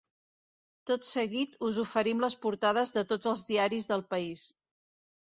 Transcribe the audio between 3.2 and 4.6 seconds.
els diaris del país.